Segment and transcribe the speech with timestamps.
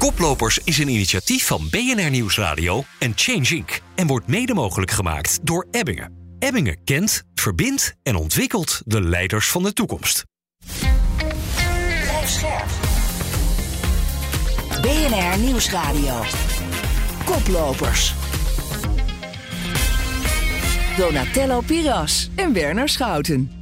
[0.00, 3.80] Koplopers is een initiatief van BNR Nieuwsradio en Change Inc.
[3.94, 6.36] en wordt mede mogelijk gemaakt door Ebbingen.
[6.38, 10.24] Ebbingen kent, verbindt en ontwikkelt de leiders van de toekomst.
[14.80, 16.22] BNR Nieuwsradio.
[17.24, 18.14] Koplopers.
[20.96, 23.59] Donatello Piras en Werner Schouten.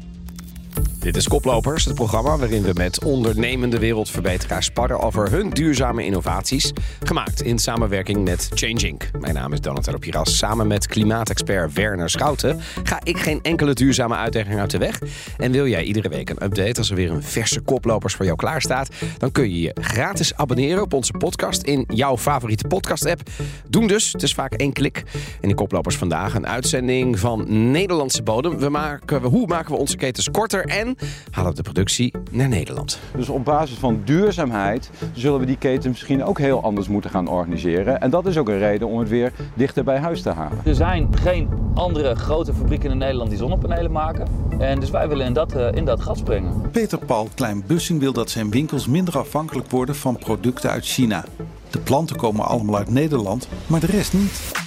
[0.99, 6.73] Dit is Koplopers, het programma waarin we met ondernemende wereldverbeteraars sparren over hun duurzame innovaties.
[7.03, 9.11] Gemaakt in samenwerking met Change Inc.
[9.21, 10.37] Mijn naam is Donatello Piras.
[10.37, 14.99] Samen met klimaatexpert Werner Schouten ga ik geen enkele duurzame uitdaging uit de weg.
[15.37, 18.37] En wil jij iedere week een update als er weer een verse Koplopers voor jou
[18.37, 18.89] klaar staat?
[19.19, 23.21] Dan kun je je gratis abonneren op onze podcast in jouw favoriete podcast-app.
[23.69, 25.03] Doen dus, het is vaak één klik.
[25.41, 28.59] In Koplopers vandaag een uitzending van Nederlandse bodem.
[28.59, 30.88] We maken, hoe maken we onze ketens korter en
[31.31, 32.99] halen we de productie naar Nederland.
[33.17, 37.29] Dus op basis van duurzaamheid zullen we die keten misschien ook heel anders moeten gaan
[37.29, 38.01] organiseren.
[38.01, 40.59] En dat is ook een reden om het weer dichter bij huis te halen.
[40.65, 44.27] Er zijn geen andere grote fabrieken in Nederland die zonnepanelen maken.
[44.59, 46.71] En dus wij willen in dat, uh, in dat gat springen.
[46.71, 51.25] Peter Paul Klein-Bussing wil dat zijn winkels minder afhankelijk worden van producten uit China.
[51.71, 54.67] De planten komen allemaal uit Nederland, maar de rest niet.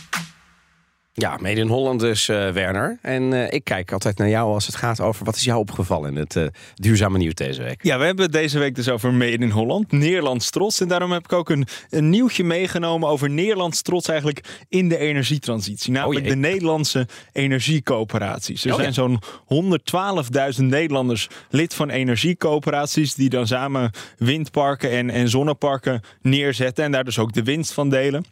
[1.13, 2.97] Ja, mede in Holland dus, uh, Werner.
[3.01, 6.09] En uh, ik kijk altijd naar jou als het gaat over wat is jou opgevallen
[6.09, 6.45] in het uh,
[6.75, 7.83] duurzame nieuws deze week.
[7.83, 10.81] Ja, we hebben het deze week dus over Made in Holland, Nederlands trots.
[10.81, 14.97] En daarom heb ik ook een, een nieuwtje meegenomen over Nederlands trots eigenlijk in de
[14.97, 15.91] energietransitie.
[15.91, 18.65] Namelijk Oh de Nederlandse energiecoöperaties.
[18.65, 19.19] Er Oh zijn zo'n
[20.57, 27.03] 112.000 Nederlanders lid van energiecoöperaties die dan samen windparken en, en zonneparken neerzetten en daar
[27.03, 28.25] dus ook de winst van delen.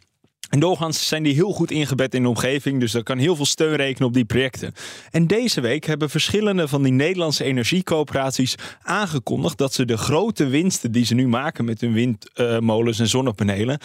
[0.48, 3.46] En doorgaans zijn die heel goed ingebed in de omgeving, dus er kan heel veel
[3.46, 4.74] steun rekenen op die projecten.
[5.10, 10.92] En deze week hebben verschillende van die Nederlandse energiecoöperaties aangekondigd dat ze de grote winsten
[10.92, 13.78] die ze nu maken met hun windmolens en zonnepanelen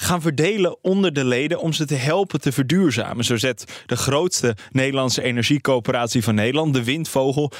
[0.00, 3.24] gaan verdelen onder de leden om ze te helpen te verduurzamen.
[3.24, 7.52] Zo zet de grootste Nederlandse energiecoöperatie van Nederland, de Windvogel,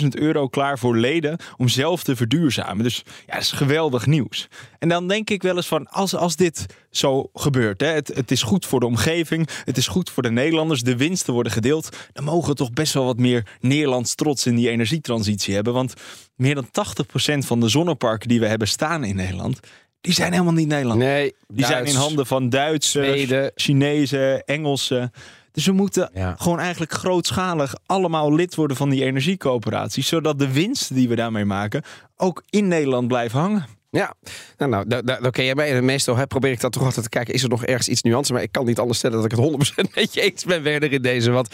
[0.00, 2.84] 50.000 euro klaar voor leden om zelf te verduurzamen.
[2.84, 4.48] Dus ja, dat is geweldig nieuws.
[4.78, 8.30] En dan denk ik wel eens van, als, als dit zo gebeurt, hè, het, het
[8.30, 11.96] is goed voor de omgeving, het is goed voor de Nederlanders, de winsten worden gedeeld,
[12.12, 15.72] dan mogen we toch best wel wat meer Nederlands trots in die energietransitie hebben.
[15.72, 15.94] Want
[16.36, 16.68] meer dan 80%
[17.38, 19.60] van de zonneparken die we hebben staan in Nederland,
[20.04, 20.98] die zijn helemaal niet Nederland.
[20.98, 23.52] Nee, Die zijn in handen van Duitsers, Zweden.
[23.54, 25.12] Chinezen, Engelsen.
[25.52, 26.34] Dus we moeten Ja.
[26.38, 30.08] gewoon eigenlijk grootschalig allemaal lid worden van die energiecoöperaties.
[30.08, 31.82] Zodat de winsten die we daarmee maken
[32.16, 33.66] ook in Nederland blijven hangen.
[33.94, 34.14] Ja,
[34.58, 35.72] nou, nou daar, daar, daar ken jij mee.
[35.72, 37.34] En meestal hè, probeer ik dat toch altijd te kijken.
[37.34, 38.32] Is er nog ergens iets nuance?
[38.32, 40.92] Maar ik kan niet anders stellen dat ik het 100% met je eens ben, Werner,
[40.92, 41.30] in deze.
[41.30, 41.48] Want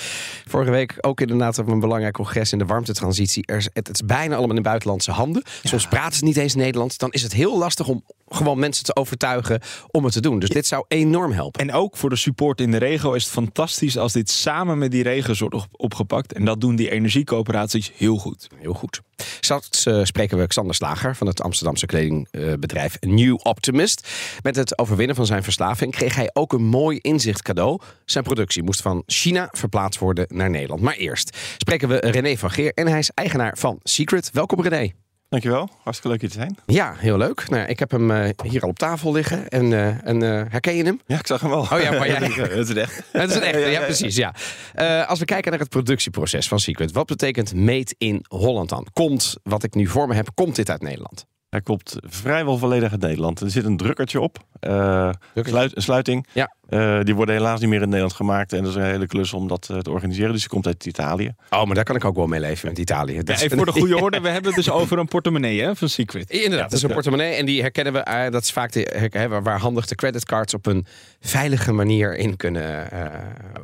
[0.47, 3.47] vorige week ook inderdaad op een belangrijk congres in de warmtetransitie.
[3.47, 5.43] Er het, het is bijna allemaal in buitenlandse handen.
[5.63, 6.99] Soms praten ze niet eens Nederlands.
[6.99, 10.39] Dan is het heel lastig om gewoon mensen te overtuigen om het te doen.
[10.39, 11.61] Dus dit zou enorm helpen.
[11.61, 14.91] En ook voor de support in de regio is het fantastisch als dit samen met
[14.91, 16.33] die regio's wordt op- opgepakt.
[16.33, 18.49] En dat doen die energiecoöperaties heel goed.
[18.57, 19.01] Heel goed.
[19.41, 21.87] Straks eh, spreken we Xander Slager van het Amsterdamse
[22.31, 24.09] kledingbedrijf New Optimist.
[24.43, 27.81] Met het overwinnen van zijn verslaving kreeg hij ook een mooi inzicht cadeau.
[28.05, 30.81] Zijn productie moest van China verplaatst worden naar Nederland.
[30.81, 34.31] Maar eerst spreken we René van Geer en hij is eigenaar van Secret.
[34.33, 34.91] Welkom René.
[35.29, 36.57] Dankjewel, hartstikke leuk hier te zijn.
[36.67, 37.49] Ja, heel leuk.
[37.49, 39.49] Nou, ik heb hem eh, hier al op tafel liggen.
[39.49, 41.01] En, eh, en eh, herken je hem?
[41.07, 41.61] Ja, ik zag hem wel.
[41.61, 43.03] Oh ja, maar jij- Het is echt.
[43.13, 44.17] Het is een echte, ja, precies.
[44.17, 44.35] Ja.
[44.75, 48.87] Eh, als we kijken naar het productieproces van Secret, wat betekent Made in Holland dan?
[48.93, 51.27] Komt wat ik nu voor me heb, komt dit uit Nederland?
[51.51, 53.41] Hij komt vrijwel volledig uit Nederland.
[53.41, 56.27] Er zit een drukkertje op, eh, sluit, een sluiting.
[56.33, 56.55] Ja.
[56.69, 58.53] Eh, die worden helaas niet meer in Nederland gemaakt.
[58.53, 60.33] En dat is een hele klus om dat eh, te organiseren.
[60.33, 61.35] Dus die komt uit Italië.
[61.51, 63.17] Oh, maar daar kan ik ook wel mee leven met Italië.
[63.23, 65.77] Dat Ja, is- voor de goede orde, we hebben het dus over een portemonnee hè,
[65.77, 66.31] van Secret.
[66.31, 68.29] Inderdaad, dat is een portemonnee en die herkennen we.
[68.31, 70.87] dat is vaak de, waar- handig de creditcards op een
[71.21, 73.05] veilige manier in kunnen eh,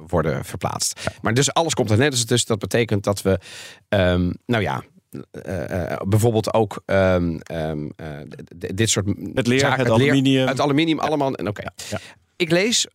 [0.07, 1.01] worden verplaatst.
[1.23, 2.29] Maar dus alles komt uit Nederland.
[2.29, 3.39] Dus dat betekent dat we,
[3.89, 4.83] ehm, nou ja.
[5.31, 8.07] Eh, eh, bijvoorbeeld ook ehm, ehm, eh,
[8.75, 10.47] dit soort Het leer, zaken, het aluminium.
[10.47, 11.35] het aluminium allemaal.
[11.35, 11.63] En Oké.
[11.91, 11.99] ja.
[12.37, 12.87] Ik lees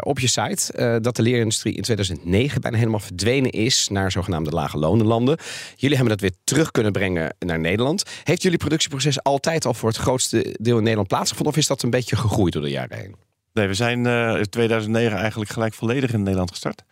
[0.00, 4.78] op je site dat de leerindustrie in 2009 bijna helemaal verdwenen is naar zogenaamde lage
[4.78, 5.38] lonenlanden.
[5.76, 8.02] Jullie hebben dat weer terug kunnen brengen naar Nederland.
[8.24, 11.52] Heeft jullie productieproces altijd al voor het grootste deel in Nederland plaatsgevonden?
[11.52, 13.14] Of is dat een beetje gegroeid door de jaren heen?
[13.52, 14.06] Nee, we zijn
[14.36, 16.82] in 2009 eigenlijk gelijk volledig in Nederland gestart.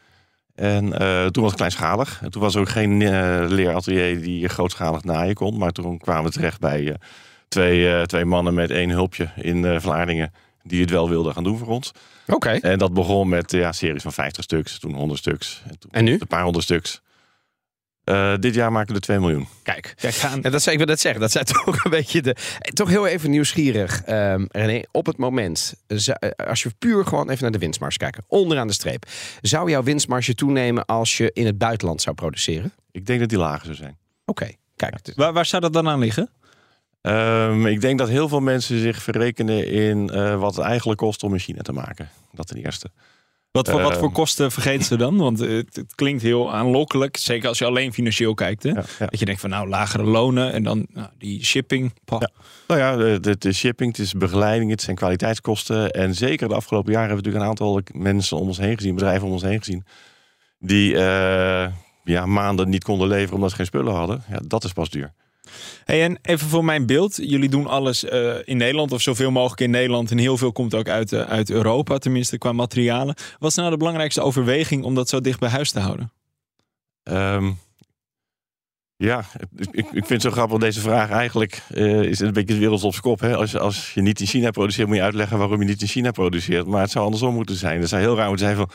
[0.60, 2.18] En eh, toen was het kleinschalig.
[2.22, 5.58] En toen was er ook geen eh, leeratelier die grootschalig naaien kon.
[5.58, 6.94] Maar toen kwamen we terecht bij eh,
[7.48, 10.32] twee, twee mannen met één hulpje in Vlaardingen.
[10.62, 11.92] Die het wel wilden gaan doen voor ons.
[12.26, 12.50] Oké.
[12.50, 15.62] En dat begon met ja, series van 50 stuks, toen 100 stuks.
[15.66, 16.12] En, toen En nu?
[16.12, 17.00] Een paar honderd stuks.
[18.10, 19.46] Eh, dit jaar maken we er 2 miljoen.
[19.62, 19.94] Kijk.
[19.96, 20.42] Kijk aan.
[20.42, 21.20] En dat zei ik wil net zeggen.
[21.20, 22.34] Dat zijn toch een beetje de.
[22.34, 24.82] eh, Toch heel even nieuwsgierig, ehm, René.
[24.92, 25.96] Op het moment, eh,
[26.46, 29.06] als je puur gewoon even naar de winstmarge kijkt, onderaan de streep,
[29.40, 32.72] zou jouw winstmarge toenemen als je in het buitenland zou produceren?
[32.92, 33.96] Ik denk dat die lager zou zijn.
[34.24, 34.94] Oké, kijk.
[35.14, 36.30] Waar, waar zou dat dan aan liggen?
[37.00, 41.22] Ehm, ik denk dat heel veel mensen zich verrekenen in eh, wat het eigenlijk kost
[41.22, 42.08] om een China te maken.
[42.32, 42.90] Dat ten eerste.
[43.52, 44.00] Wat voor, wat Ehm.
[44.00, 45.16] voor kosten vergeten ze dan?
[45.16, 47.16] Want het, het klinkt heel aanlokkelijk.
[47.16, 48.62] Zeker als je alleen financieel kijkt.
[48.62, 48.68] Hè?
[48.68, 49.06] Ja, ja.
[49.06, 51.92] Dat je denkt van nou, lagere lonen en dan nou, die shipping.
[52.04, 52.30] Ja.
[52.68, 55.90] Nou ja, de, de, de shipping, het is begeleiding, het zijn kwaliteitskosten.
[55.90, 58.94] En zeker de afgelopen jaren hebben we natuurlijk een aantal mensen om ons heen gezien,
[58.94, 59.84] bedrijven om ons heen gezien,
[60.58, 61.72] die eh,
[62.04, 64.22] ja, maanden niet konden leveren omdat ze geen spullen hadden.
[64.28, 65.12] Ja, dat is pas duur.
[65.84, 67.16] En even voor mijn beeld.
[67.16, 70.10] Jullie doen alles eh, in Nederland of zoveel mogelijk in Nederland.
[70.10, 73.14] En heel veel komt ook uit, eh, uit Europa, tenminste qua materialen.
[73.38, 76.12] Wat is nou de belangrijkste overweging om dat zo dicht bij huis te houden?
[77.02, 77.50] Ehm,
[78.96, 79.24] ja,
[79.56, 81.10] ik, ik vind het zo grappig deze vraag.
[81.10, 83.20] Eigenlijk eh, is een beetje de wereld op zijn kop.
[83.20, 83.36] Hè?
[83.36, 86.10] Als, als je niet in China produceert, moet je uitleggen waarom je niet in China
[86.10, 86.66] produceert.
[86.66, 87.80] Maar het zou andersom moeten zijn.
[87.80, 88.70] Het zou heel raar moeten zijn van...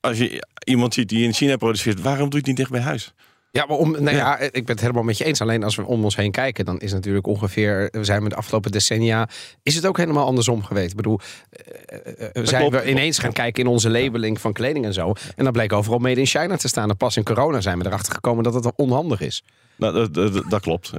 [0.00, 2.80] Als je iemand ziet die in China produceert, waarom doe je het niet dicht bij
[2.80, 3.14] huis?
[3.52, 5.40] Ja, maar om, nou ja, ik ben het helemaal met je eens.
[5.40, 8.36] Alleen als we om ons heen kijken, dan is natuurlijk ongeveer, we zijn met de
[8.36, 9.28] afgelopen decennia,
[9.62, 10.90] is het ook helemaal andersom geweest.
[10.90, 11.18] Ik bedoel,
[11.50, 12.84] eh, zijn klopt.
[12.84, 15.12] we ineens gaan kijken in onze labeling van kleding en zo.
[15.36, 16.90] En dan bleek overal made in China te staan.
[16.90, 19.42] En pas in corona zijn we erachter gekomen dat het onhandig is.
[19.76, 20.92] Nou, dat, dat, dat klopt.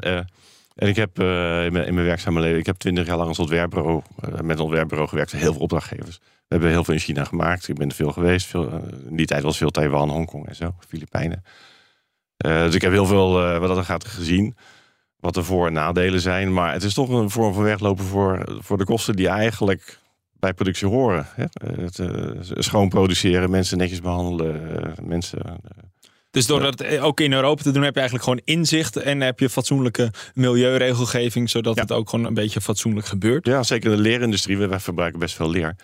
[0.75, 3.39] En ik heb in, mijn, in mijn werkzame leven, ik heb twintig jaar lang als
[3.39, 4.01] ontwerpbureau,
[4.41, 6.17] met een ontwerpbureau gewerkt, heel veel opdrachtgevers.
[6.17, 7.67] We hebben heel veel in China gemaakt.
[7.67, 8.45] Ik ben er veel geweest.
[8.45, 8.69] Veel,
[9.09, 11.44] in die tijd was veel Taiwan, Hongkong en zo, Filipijnen.
[12.44, 14.56] Eh, dus ik heb heel veel eh, wat dat gaat gezien.
[15.19, 16.54] Wat de voor- en nadelen zijn.
[16.54, 20.00] Maar het is toch een vorm van weglopen voor, voor de kosten die eigenlijk
[20.40, 21.25] bij productie horen.
[21.36, 21.44] Hè?
[21.54, 22.00] Eh, Het,
[22.66, 25.40] schoon produceren, mensen netjes behandelen, eh, mensen
[26.31, 28.96] Dus door dat ook in Europa te doen, heb je eigenlijk gewoon inzicht.
[28.96, 31.81] En heb je fatsoenlijke milieuregelgeving, zodat Ja.
[31.81, 33.46] het ook gewoon een beetje fatsoenlijk gebeurt.
[33.46, 34.57] Ja, zeker in de leerindustrie.
[34.57, 35.75] We wij verbruiken best veel leer.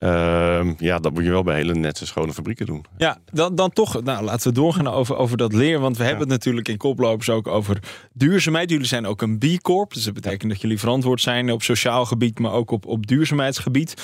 [0.00, 2.84] Ehm, ja, dat moet je wel bij hele nette, schone fabrieken doen.
[2.96, 5.80] Ja, dan, dan toch, nou, laten we doorgaan over, over dat leer.
[5.80, 7.78] Want we hebben het natuurlijk in koplopers ook over
[8.12, 8.70] duurzaamheid.
[8.70, 9.94] Jullie zijn ook een B Corp.
[9.94, 13.94] Dus dat betekent dat jullie verantwoord zijn op sociaal gebied, maar ook op, op duurzaamheidsgebied.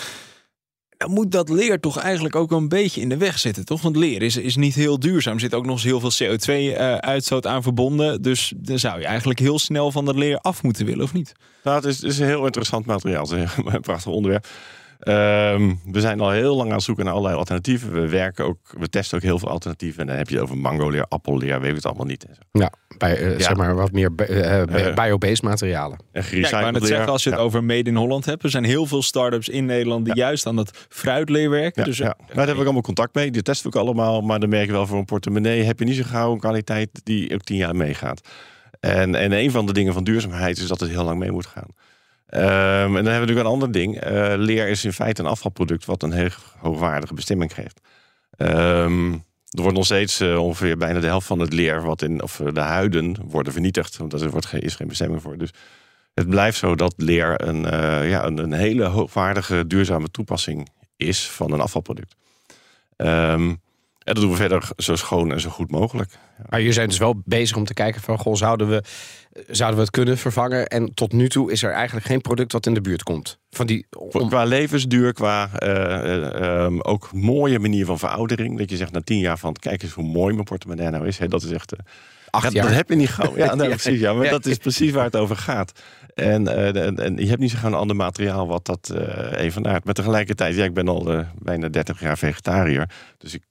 [0.97, 3.83] Dan moet dat leer toch eigenlijk ook een beetje in de weg zitten, toch?
[3.83, 5.35] Want leer is, is niet heel duurzaam.
[5.35, 8.23] Er zit ook nog eens heel veel CO2-uitstoot aan verbonden.
[8.23, 11.33] Dus dan zou je eigenlijk heel snel van dat leer af moeten willen, of niet?
[11.63, 13.29] Nou, het is, het is een heel interessant materiaal.
[13.29, 14.47] Het is een prachtig onderwerp.
[14.99, 17.93] Ehm, we zijn al heel lang aan het zoeken naar allerlei alternatieven.
[17.93, 20.01] We werken ook, we testen ook heel veel alternatieven.
[20.01, 22.25] En dan heb je het over mangoleer, appelleer, weet ik het allemaal niet.
[22.25, 22.41] En, zo.
[22.53, 23.39] Ja, bij eh, Ja.
[23.45, 24.95] zeg maar wat meer Eh.
[24.95, 25.99] bio-based materialen.
[25.99, 26.91] En Ja, ik wou gerecycled net leer.
[26.91, 27.45] zeggen, als je het Ja.
[27.45, 28.43] over Made in Holland hebt.
[28.43, 31.83] Er zijn heel veel start-ups in Nederland die juist aan dat fruitleer werken.
[31.83, 32.05] Ja, dus ja.
[32.19, 33.31] Nou, daar heb ik allemaal contact mee.
[33.31, 34.21] Die testen we ook allemaal.
[34.21, 36.89] Maar dan merk je wel voor een portemonnee heb je niet zo gauw een kwaliteit
[37.05, 38.29] die ook tien jaar meegaat.
[38.81, 41.47] En, en een van de dingen van duurzaamheid is dat het heel lang mee moet
[41.47, 41.69] gaan.
[42.27, 44.01] Ehm, en dan hebben we natuurlijk een ander ding.
[44.01, 46.29] Eh, leer is in feite een afvalproduct wat een heel
[46.59, 47.81] hoogwaardige bestemming krijgt.
[48.37, 49.13] Ehm,
[49.51, 52.41] er wordt nog steeds eh, ongeveer bijna de helft van het leer, wat in, of
[52.41, 53.97] eh, de huiden, worden vernietigd.
[53.97, 55.39] Want er wordt geen, is geen bestemming voor.
[55.39, 55.51] Dus
[56.15, 57.63] het blijft zo dat leer een,
[58.09, 62.15] ja, een, een hele hoogwaardige, duurzame toepassing is van een afvalproduct.
[62.97, 63.55] Ehm,
[64.07, 66.11] en dat doen we verder zo schoon en zo goed mogelijk.
[66.49, 68.83] Maar jullie zijn dus wel bezig om te kijken van, goh, zouden we,
[69.49, 70.67] zouden we het kunnen vervangen?
[70.67, 73.39] En tot nu toe is er eigenlijk geen product wat in de buurt komt.
[73.51, 78.59] Van die, om- Qua levensduur, qua eh, eh, ehm, ook mooie manier van veroudering.
[78.59, 81.19] Dat je zegt na tien jaar van, kijk eens hoe mooi mijn portemonnee nou is.
[81.19, 81.73] Hè, dat is echt...
[81.73, 81.79] eh,
[82.31, 82.65] acht dat, jaar.
[82.65, 83.37] dat heb je niet gauw.
[83.37, 83.75] Ja, nee, Ja.
[83.75, 84.01] precies.
[84.01, 84.31] Ja, maar Ja.
[84.31, 85.73] dat is precies waar het over gaat.
[86.15, 89.85] En, en, en je hebt niet zo gauw een ander materiaal wat dat eh evenaart.
[89.85, 92.91] Maar tegelijkertijd, ja, ik ben al bijna 30 jaar vegetariër.
[93.19, 93.43] Dus ik,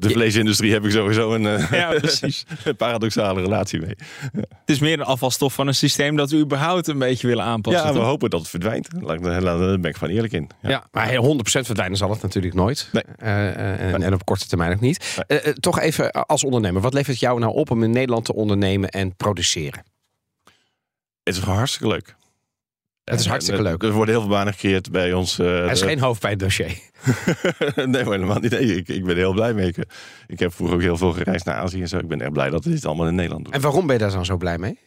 [0.00, 2.44] de vleesindustrie heb ik sowieso een, eh, Ja, precies.
[2.64, 3.94] een paradoxale relatie mee.
[4.32, 7.82] Het is meer een afvalstof van een systeem dat we überhaupt een beetje willen aanpassen.
[7.82, 8.06] Ja, we toch?
[8.06, 8.88] hopen dat het verdwijnt.
[9.00, 10.48] Laat ik- Daar ben ik van eerlijk in.
[10.62, 10.68] Ja.
[10.70, 12.88] Ja, maar heel 100% verdwijnen zal het natuurlijk nooit.
[12.92, 13.02] Nee.
[13.16, 15.22] Eh, eh, en, en op korte termijn ook niet.
[15.60, 16.82] Toch even als ondernemer.
[16.82, 19.82] Wat levert het jou nou op om in Nederland te ondernemen en produceren?
[21.22, 22.14] Het is gewoon hartstikke leuk.
[23.10, 23.82] Het is hartstikke leuk.
[23.82, 25.38] eh, Er worden heel veel banen gecreëerd bij ons.
[25.38, 26.78] eh, Het is de- geen hoofdpijndossier.
[27.86, 28.50] nee, helemaal niet.
[28.50, 29.66] Nee, ik, ik ben er heel blij mee.
[29.68, 29.76] Ik,
[30.26, 31.98] ik heb vroeger ook heel veel gereisd naar Azië en zo.
[31.98, 33.52] Ik ben erg blij dat we dit allemaal in Nederland doen.
[33.52, 34.78] En waarom ben je daar dan zo blij mee?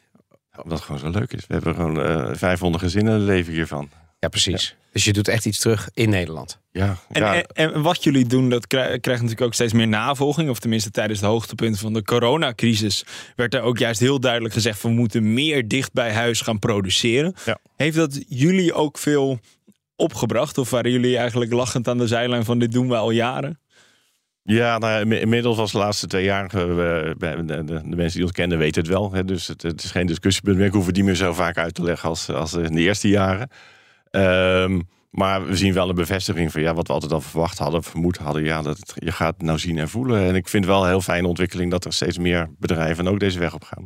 [0.62, 1.48] Omdat het gewoon zo leuk is.
[1.48, 3.90] We hebben gewoon eh 500 gezinnen leven hiervan.
[4.20, 4.76] Ja, precies.
[4.92, 6.60] Dus je doet echt iets terug in Nederland.
[6.72, 9.88] Ja, En, ja, en, en wat jullie doen, dat krij- krijgt natuurlijk ook steeds meer
[9.88, 10.50] navolging.
[10.50, 13.06] Of tenminste tijdens de hoogtepunten van de coronacrisis
[13.36, 14.82] werd er ook juist heel duidelijk gezegd...
[14.82, 17.36] we moeten meer dicht bij huis gaan produceren.
[17.46, 17.58] Ja.
[17.76, 19.40] Heeft dat jullie ook veel
[19.96, 20.58] opgebracht?
[20.58, 23.60] Of waren jullie eigenlijk lachend aan de zijlijn van dit doen we al jaren?
[24.46, 28.58] Ja, nou, inmi- inmiddels was de laatste twee jaar, eh, de, mensen die ons kennen
[28.58, 29.12] weten het wel.
[29.14, 30.66] Hè, dus het, is geen discussiepunt meer.
[30.66, 33.08] Ik hoef het niet meer zo vaak uit te leggen als, als in de eerste
[33.08, 33.50] jaren.
[34.12, 37.84] Ehm, maar we zien wel een bevestiging van ja, wat we altijd al verwacht hadden,
[37.84, 38.44] vermoed hadden.
[38.44, 40.28] Ja, dat het- je gaat nou zien en voelen.
[40.28, 43.40] En ik vind wel een heel fijne ontwikkeling dat er steeds meer bedrijven ook deze
[43.40, 43.86] weg op gaan.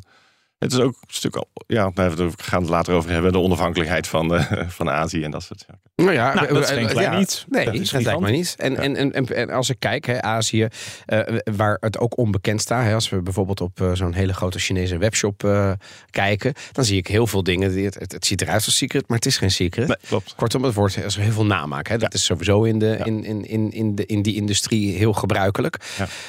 [0.59, 4.07] Het is ook een stuk, al- ja, we gaan het later over hebben, de onafhankelijkheid
[4.07, 5.81] van, eh, van Azië en dat soort zaken.
[5.95, 7.45] Nou ja, Nou, dat is geen klein ja, iets.
[7.49, 8.37] Nee, Dat dat, is lijkt me gigantisch.
[8.37, 8.55] niet.
[8.59, 10.67] En, en, en, en, en als ik kijk, hè, Azië,
[11.05, 11.19] eh,
[11.57, 12.83] waar het ook onbekend staat.
[12.83, 15.71] Hè, als we bijvoorbeeld op eh, zo'n hele grote Chinese webshop eh,
[16.09, 17.71] kijken, dan zie ik heel veel dingen.
[17.73, 19.87] Die, het, het, het ziet eruit als secret, maar het is geen secret.
[19.87, 20.33] Nee, klopt.
[20.35, 21.87] Kortom, het wordt er is heel veel namaak.
[21.87, 21.97] Hè.
[21.97, 25.77] Dat is sowieso in, de, in, in, in, in, de, in die industrie heel gebruikelijk.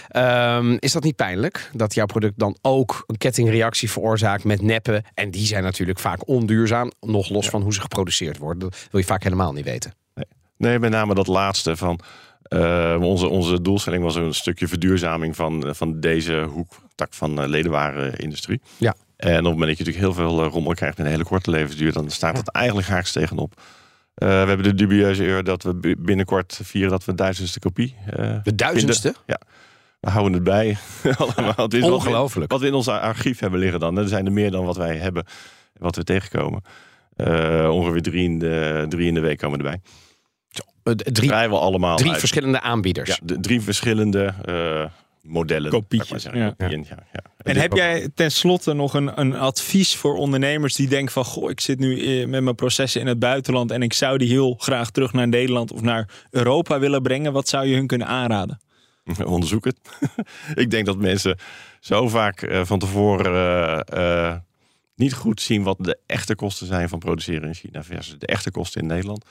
[0.08, 5.04] Ehm, is dat niet pijnlijk dat jouw product dan ook een kettingreactie veroorzaakt met neppen?
[5.14, 8.58] En die zijn natuurlijk vaak onduurzaam, nog los van hoe ze geproduceerd worden.
[8.70, 9.94] Dat wil je vaak helemaal niet weten.
[10.56, 12.00] Nee, met name dat laatste van
[12.42, 18.60] eh, onze, onze doelstelling was een stukje verduurzaming van, van deze hoektak van de ledenwarenindustrie.
[18.76, 18.94] Ja.
[19.16, 21.24] En op het moment dat je natuurlijk heel veel eh, rommel krijgt met een hele
[21.24, 23.60] korte levensduur, dan staat dat eigenlijk haaks tegenop.
[24.14, 27.58] Eh, we hebben de dubieuze eer dat we bi- binnenkort vieren dat we de duizendste
[27.58, 27.94] kopie.
[28.06, 29.02] eh, De duizendste?
[29.02, 29.22] vinden.
[29.26, 29.40] Ja.
[30.00, 30.76] We houden het bij.
[31.16, 31.54] Allemaal.
[31.56, 32.50] Wat we- Ongelooflijk.
[32.50, 33.98] Wat we in ons archief hebben liggen dan.
[33.98, 35.24] Er zijn er meer dan wat wij hebben,
[35.78, 36.62] wat we tegenkomen.
[37.16, 39.80] Eh, ongeveer drie in, de, drie in de week komen erbij.
[40.82, 41.96] Eh, drie Vrijwel allemaal.
[41.96, 42.18] drie uit.
[42.18, 43.08] verschillende aanbieders.
[43.08, 44.84] Ja, de, drie verschillende eh,
[45.22, 45.70] modellen.
[45.70, 46.50] Kopietjes, maar ja.
[46.50, 47.20] Kopieën, ja, ja.
[47.38, 51.24] En heb jij tenslotte nog een, een advies voor ondernemers die denken van...
[51.24, 53.70] goh, ik zit nu met mijn processen in het buitenland...
[53.70, 57.32] en ik zou die heel graag terug naar Nederland of naar Europa willen brengen.
[57.32, 58.60] Wat zou je hun kunnen aanraden?
[59.24, 59.78] Onderzoek het.
[60.54, 61.38] ik denk dat mensen
[61.80, 63.32] zo vaak eh, van tevoren
[63.86, 64.36] eh, eh,
[64.94, 68.50] niet goed zien wat de echte kosten zijn van produceren in China versus de echte
[68.50, 69.24] kosten in Nederland.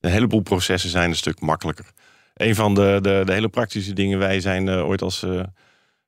[0.00, 1.90] Een heleboel processen zijn een stuk makkelijker.
[2.34, 5.22] Een van de, de, de hele praktische dingen, wij zijn ooit als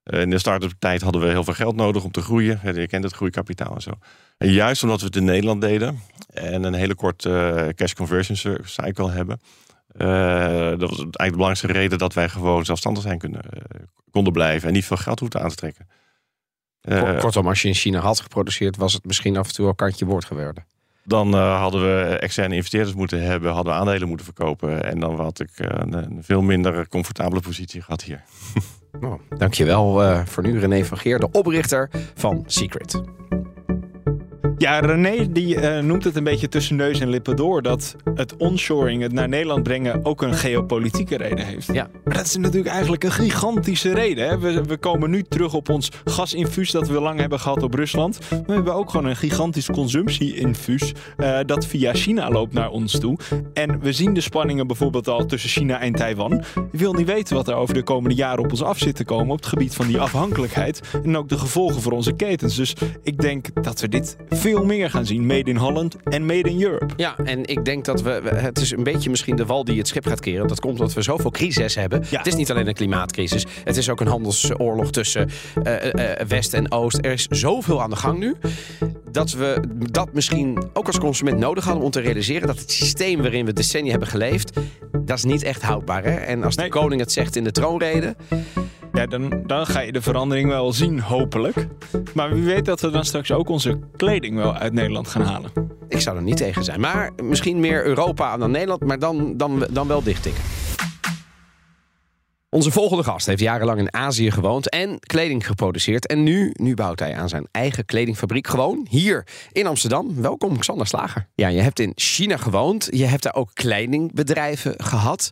[0.02, 2.60] in de start-up tijd hadden we heel veel geld nodig om te groeien.
[2.74, 3.90] Je kent het groeikapitaal en zo.
[4.38, 6.00] En juist omdat we het in Nederland deden
[6.32, 9.40] en een hele korte cash conversion cycle hebben,
[10.78, 14.68] dat was eigenlijk de belangrijkste reden dat wij gewoon zelfstandig zijn kunnen, eh, konden blijven
[14.68, 15.86] en niet veel geld hoefden aan te trekken.
[16.80, 19.74] Eh, Kortom, als je in China had geproduceerd, was het misschien af en toe al
[19.74, 20.64] kantje boord geworden.
[21.04, 24.84] dan eh, hadden we externe investeerders moeten hebben, hadden we aandelen moeten verkopen.
[24.84, 28.22] En dan had ik eh, een, een veel minder comfortabele positie gehad hier.
[29.00, 33.02] Nou, dankjewel eh voor nu, René van Geer, de oprichter van Secret.
[34.58, 37.62] Ja, René die eh, noemt het een beetje tussen neus en lippen door...
[37.62, 40.04] dat het onshoring, het naar Nederland brengen...
[40.04, 41.72] ook een geopolitieke reden heeft.
[41.72, 41.88] Ja.
[42.04, 44.28] Maar dat is natuurlijk eigenlijk een gigantische reden.
[44.28, 44.38] Hè?
[44.38, 48.18] We, we komen nu terug op ons gasinfuus dat we lang hebben gehad op Rusland.
[48.46, 50.92] We hebben ook gewoon een gigantisch consumptieinfuus...
[51.16, 53.18] eh, dat via China loopt naar ons toe.
[53.52, 56.44] En we zien de spanningen bijvoorbeeld al tussen China en Taiwan.
[56.72, 59.04] Je wil niet weten wat er over de komende jaren op ons af zit te
[59.04, 59.30] komen...
[59.30, 60.80] op het gebied van die afhankelijkheid.
[61.04, 62.56] En ook de gevolgen voor onze ketens.
[62.56, 65.26] Dus ik denk dat we dit veel meer gaan zien.
[65.26, 66.86] Made in Holland en Made in Europe.
[66.96, 68.20] Ja, en ik denk dat we.
[68.34, 70.46] Het is een beetje misschien de wal die het schip gaat keren.
[70.48, 72.04] Dat komt omdat we zoveel crisis hebben.
[72.10, 72.18] Ja.
[72.18, 73.46] Het is niet alleen een klimaatcrisis.
[73.64, 75.28] Het is ook een handelsoorlog tussen
[75.62, 76.98] eh, West en Oost.
[77.04, 78.34] Er is zoveel aan de gang nu.
[79.10, 83.20] Dat we dat misschien ook als consument nodig hadden om te realiseren dat het systeem
[83.20, 84.60] waarin we decennia hebben geleefd.
[85.04, 86.04] Dat is niet echt houdbaar.
[86.04, 86.14] Hè?
[86.14, 86.70] En als de Nee.
[86.70, 88.16] koning het zegt in de troonrede.
[88.98, 91.66] Ja, dan, dan ga je de verandering wel zien, hopelijk.
[92.14, 95.52] Maar wie weet dat we dan straks ook onze kleding wel uit Nederland gaan halen.
[95.88, 96.80] Ik zou er niet tegen zijn.
[96.80, 98.84] Maar misschien meer Europa dan Nederland.
[98.84, 100.02] Maar dan, dan, dan wel.
[102.50, 106.06] Onze volgende gast heeft jarenlang in Azië gewoond en kleding geproduceerd.
[106.06, 110.22] En nu, nu bouwt hij aan zijn eigen kledingfabriek gewoon hier in Amsterdam.
[110.22, 111.28] Welkom, Xander Slager.
[111.34, 112.88] Ja, je hebt in China gewoond.
[112.90, 115.30] Je hebt daar ook kledingbedrijven gehad.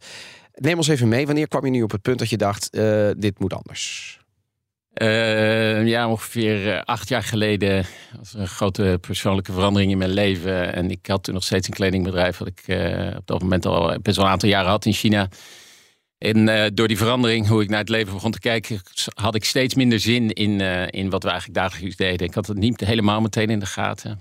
[0.56, 1.26] Neem ons even mee.
[1.26, 4.18] Wanneer kwam je nu op het punt dat je dacht, eh, dit moet anders?
[4.92, 7.86] Eh, ja, ongeveer eh, acht jaar geleden
[8.18, 10.74] was een grote persoonlijke verandering in mijn leven.
[10.74, 12.64] En ik had toen nog steeds een kledingbedrijf, wat ik
[13.16, 15.28] op dat moment al best wel een aantal jaren had in China.
[16.18, 18.80] En door die verandering, hoe ik naar het leven begon te kijken,
[19.14, 20.60] had ik steeds minder zin in,
[20.90, 22.26] in wat we eigenlijk dagelijks deden.
[22.26, 24.20] Ik had het niet helemaal meteen in de gaten.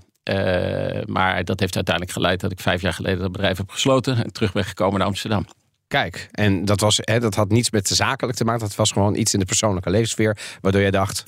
[1.06, 4.32] Maar dat heeft uiteindelijk geleid dat ik vijf jaar geleden dat bedrijf heb gesloten en
[4.32, 5.46] terug ben gekomen naar Amsterdam.
[5.88, 8.60] Kijk, en dat, was, hè, dat had niets met de zakelijk te maken.
[8.60, 10.38] Dat was gewoon iets in de persoonlijke levenssfeer.
[10.60, 11.22] Waardoor jij dacht,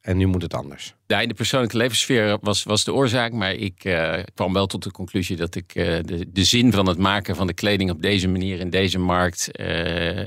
[0.00, 0.94] en nu moet het anders.
[1.06, 3.32] Ja, in de persoonlijke levenssfeer was, was de oorzaak.
[3.32, 6.86] Maar ik eh, kwam wel tot de conclusie dat ik eh, de, de zin van
[6.86, 9.66] het maken van de kleding op deze manier, in deze markt, eh,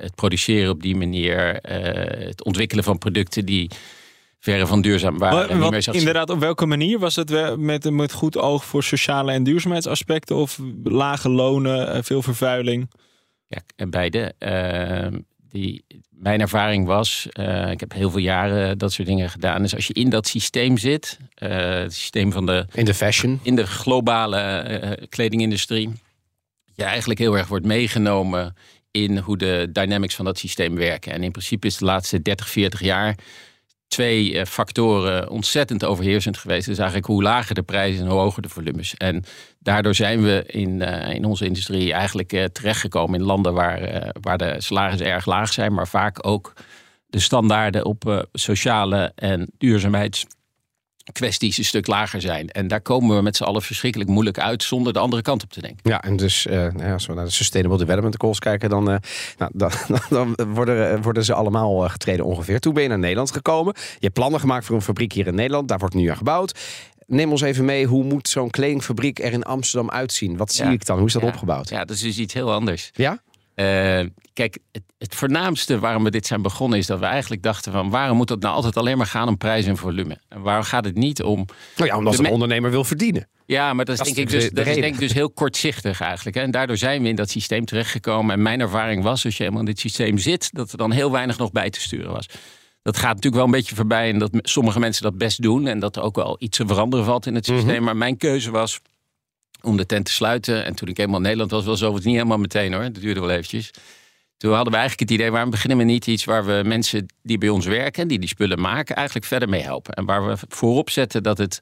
[0.01, 3.69] het produceren op die manier, eh, het ontwikkelen van producten die
[4.39, 5.59] verre van duurzaam waren.
[5.59, 5.93] Wat- zien.
[5.93, 6.99] inderdaad, op welke manier?
[6.99, 10.35] Was het met, met goed oog voor sociale en duurzaamheidsaspecten?
[10.35, 12.89] Of lage lonen, veel vervuiling?
[13.51, 14.33] Ja, en beide.
[14.37, 19.61] Ehm, die, mijn ervaring was, eh, ik heb heel veel jaren dat soort dingen gedaan.
[19.61, 22.65] Dus als je in dat systeem zit, eh, het systeem van de.
[22.73, 23.39] In de fashion.
[23.43, 25.91] In de globale eh, kledingindustrie.
[26.75, 28.55] Je eigenlijk heel erg wordt meegenomen
[28.91, 31.11] in hoe de dynamics van dat systeem werken.
[31.11, 33.15] En in principe is de laatste 30, 40 jaar
[33.91, 36.65] twee eh, factoren ontzettend overheersend geweest.
[36.65, 38.95] Dus eigenlijk hoe lager de prijzen en hoe hoger de volumes.
[38.95, 39.23] En
[39.59, 44.37] daardoor zijn we in, eh, in onze industrie eigenlijk uh, terechtgekomen in landen waar, waar
[44.37, 46.53] de salarissen erg laag zijn, maar vaak ook
[47.07, 50.25] de standaarden op sociale en duurzaamheids
[51.11, 52.49] kwesties een stuk lager zijn.
[52.49, 55.51] En daar komen we met z'n allen verschrikkelijk moeilijk uit zonder de andere kant op
[55.51, 55.79] te denken.
[55.83, 58.95] Ja, en dus uh, als we naar de Sustainable Development Goals kijken, dan, uh,
[59.37, 59.71] nou, dan,
[60.09, 62.59] dan, worden, worden ze allemaal eh, getreden ongeveer.
[62.59, 63.73] Toen ben je naar Nederland gekomen.
[63.75, 65.67] Je hebt plannen gemaakt voor een fabriek hier in Nederland.
[65.67, 66.59] Daar wordt nu aan gebouwd.
[67.07, 70.37] Neem ons even mee, hoe moet zo'n kledingfabriek er in Amsterdam uitzien?
[70.37, 70.97] Wat zie ik dan?
[70.97, 71.69] Hoe is dat opgebouwd?
[71.69, 72.91] Ja, dat is dus iets heel anders.
[72.93, 73.21] Ja?
[73.61, 77.71] Uh, kijk, het, het, voornaamste waarom we dit zijn begonnen is dat we eigenlijk dachten
[77.71, 80.17] van waarom moet het nou altijd alleen maar gaan om prijs en volume?
[80.29, 81.45] En waarom gaat het niet om.
[81.75, 83.27] Nou ja, omdat een ondernemer wil verdienen.
[83.45, 86.35] Ja, maar dat is, denk, ik dus, dat is denk ik dus heel kortzichtig eigenlijk.
[86.35, 86.43] Hè?
[86.43, 88.35] En daardoor zijn we in dat systeem terechtgekomen.
[88.35, 91.11] En mijn ervaring was, als je helemaal in dit systeem zit, dat er dan heel
[91.11, 92.25] weinig nog bij te sturen was.
[92.81, 95.67] Dat gaat natuurlijk wel een beetje voorbij en dat sommige mensen dat best doen.
[95.67, 97.75] En dat er ook wel iets te veranderen valt in het systeem.
[97.75, 97.83] Mhm.
[97.83, 98.79] Maar mijn keuze was
[99.61, 100.65] om de tent te sluiten.
[100.65, 102.83] En toen ik helemaal in Nederland was, was het niet helemaal meteen hoor.
[102.83, 103.71] Dat duurde wel eventjes.
[104.37, 107.37] Toen hadden we eigenlijk het idee, waarom beginnen we niet iets waar we mensen die
[107.37, 109.93] bij ons werken, die die spullen maken, eigenlijk verder mee helpen.
[109.93, 111.59] En waar we voorop zetten dat het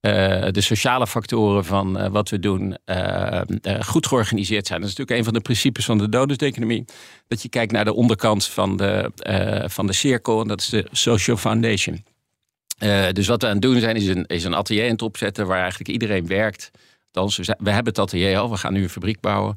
[0.00, 3.40] uh, de sociale factoren van uh, wat we doen uh,
[3.80, 4.80] goed georganiseerd zijn.
[4.80, 6.84] Dat is natuurlijk een van de principes van de donuseconomie.
[7.26, 9.10] Dat je kijkt naar de onderkant van de,
[9.66, 12.04] van de cirkel en dat is de Social Foundation.
[13.12, 15.46] dus wat we aan het doen zijn, is een, is een atelier aan het opzetten
[15.46, 16.70] waar eigenlijk iedereen werkt
[17.12, 19.54] we hebben het atelier al, we gaan nu een fabriek bouwen.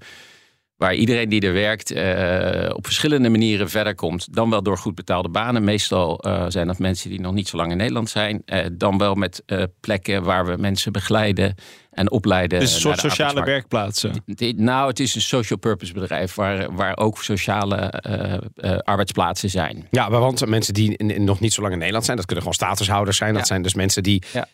[0.76, 4.34] Waar iedereen die er werkt uh, op verschillende manieren verder komt.
[4.34, 5.64] Dan wel door goed betaalde banen.
[5.64, 8.42] Meestal uh, zijn dat mensen die nog niet zo lang in Nederland zijn.
[8.46, 9.44] Uh, dan wel met
[9.80, 11.56] plekken waar we mensen begeleiden
[11.92, 12.60] en opleiden.
[12.60, 14.24] Dus een soort sociale werkplaatsen?
[14.56, 19.88] nou, het is een social purpose bedrijf waar, waar ook sociale uh, uh, arbeidsplaatsen zijn.
[19.90, 23.18] Ja, want mensen die nog niet zo lang in Nederland zijn, dat kunnen gewoon statushouders
[23.18, 23.34] zijn.
[23.34, 24.48] Dat zijn dus mensen die, ja.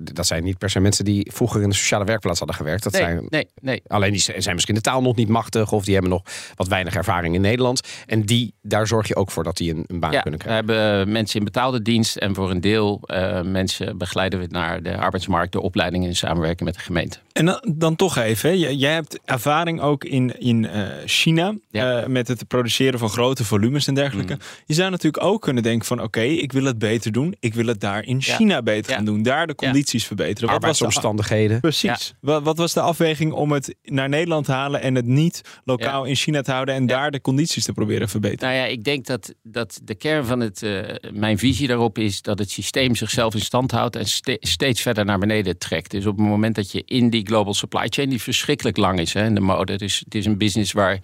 [0.00, 2.82] dat zijn niet per se mensen die vroeger in de sociale werkplaats hadden gewerkt.
[2.82, 3.82] Dat nee, zijn, nee, nee.
[3.86, 6.22] Alleen die zijn misschien de taal nog niet machtig of die hebben nog
[6.54, 7.80] wat weinig ervaring in Nederland.
[8.06, 10.66] En die, daar zorg je ook voor dat die een, een baan ja, kunnen krijgen.
[10.66, 14.82] We hebben mensen in betaalde dienst en voor een deel uh, mensen begeleiden we naar
[14.82, 17.18] de arbeidsmarkt door opleidingen in samenwerking met de gemeente.
[17.32, 22.28] En dan, dan toch even, jij hebt ervaring ook in, in uh, China uh, met
[22.28, 24.32] het produceren van grote volumes en dergelijke.
[24.32, 24.40] Mm.
[24.66, 27.34] Je zou natuurlijk ook kunnen denken van oké, okay, ik wil het beter doen.
[27.40, 28.62] Ik wil het daar in China ja.
[28.62, 28.96] beter ja.
[28.96, 29.22] gaan doen.
[29.22, 30.50] Daar de condities verbeteren.
[30.50, 31.60] Arbeidsomstandigheden.
[31.60, 32.14] Precies.
[32.20, 36.04] Wat, wat, was de afweging om het naar Nederland te halen en het niet lokaal
[36.04, 38.48] in China te houden en daar de condities te proberen verbeteren?
[38.48, 40.80] Nou ja, ik denk dat, dat de kern van het, uh,
[41.12, 45.04] mijn visie daarop is dat het systeem zichzelf in stand houdt en ste steeds verder
[45.04, 45.90] naar beneden trekt.
[45.90, 49.12] Dus op het moment dat je in die global supply chain, die verschrikkelijk lang is
[49.12, 49.72] hè, in de mode.
[49.72, 50.98] Het is, het is een business waar.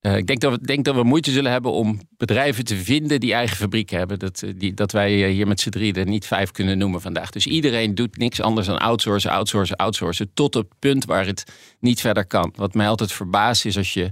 [0.00, 3.20] Uh, ik denk dat, we, denk dat we moeite zullen hebben om bedrijven te vinden
[3.20, 4.18] die eigen fabrieken hebben.
[4.18, 7.30] Dat, eh, die, dat wij hier met z'n drieën er niet vijf kunnen noemen vandaag.
[7.30, 10.30] Dus iedereen doet niks anders dan outsourcen, outsourcen, outsourcen.
[10.34, 11.44] Tot het punt waar het
[11.80, 12.52] niet verder kan.
[12.56, 14.10] Wat mij altijd verbaast is als je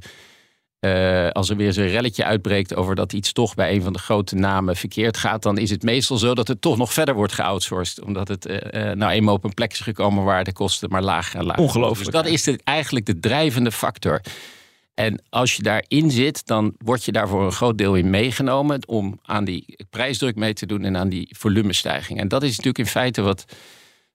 [0.86, 3.98] uh, als er weer zo'n relletje uitbreekt over dat iets toch bij een van de
[3.98, 7.32] grote namen verkeerd gaat, dan is het meestal zo dat het toch nog verder wordt
[7.32, 8.04] geoutsourced.
[8.04, 8.58] Omdat het uh,
[8.92, 12.12] nou eenmaal op een plek is gekomen waar de kosten maar lager en lager Ongelooflijk.
[12.12, 14.20] Dus dat is de, eigenlijk de drijvende factor.
[14.94, 19.18] En als je daarin zit, dan word je daarvoor een groot deel in meegenomen om
[19.22, 22.20] aan die prijsdruk mee te doen en aan die volumestijging.
[22.20, 23.44] En dat is natuurlijk in feite wat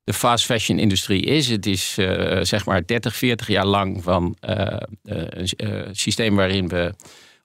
[0.08, 1.48] de fast fashion industrie is.
[1.48, 6.68] Het is uh, zeg maar 30, 40 jaar lang van uh, een uh, systeem waarin
[6.68, 6.94] we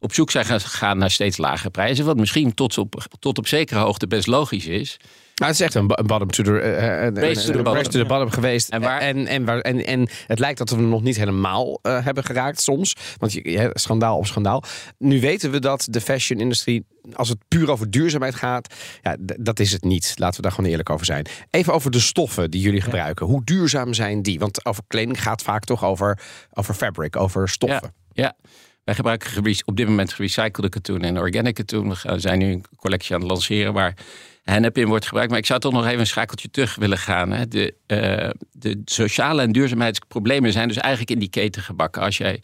[0.00, 2.04] op zoek zijn gegaan naar steeds lagere prijzen.
[2.04, 4.96] Wat misschien tot op, tot op zekere hoogte best logisch is.
[5.42, 8.04] Maar het is echt een bottom to the, uh, race to the bottom, to the
[8.04, 8.68] bottom geweest.
[8.68, 12.24] En, waar, en, en, en, en, het lijkt dat we hem nog niet helemaal hebben
[12.24, 12.96] geraakt soms.
[13.18, 14.62] Want je, schandaal op schandaal.
[14.98, 19.60] Nu weten we dat de fashion industrie, als het puur over duurzaamheid gaat, ja, dat
[19.60, 20.12] is het niet.
[20.16, 21.26] Laten we daar gewoon eerlijk over zijn.
[21.50, 23.26] Even over de stoffen die jullie gebruiken.
[23.26, 24.38] Hoe duurzaam zijn die?
[24.38, 26.18] Want over kleding gaat vaak toch over,
[26.52, 27.94] over fabric, over stoffen.
[28.12, 28.22] Ja.
[28.22, 28.36] ja.
[28.84, 31.88] Wij gebruiken op dit moment gerecyclede katoen en organic katoen.
[31.88, 33.94] We zijn nu een collectie aan het lanceren waar
[34.42, 35.30] hennep in wordt gebruikt.
[35.30, 37.30] Maar ik zou toch nog even een schakeltje terug willen gaan.
[37.30, 37.48] Hè.
[37.48, 42.02] De, uh, de sociale en duurzaamheidsproblemen zijn dus eigenlijk in die keten gebakken.
[42.02, 42.40] Als jij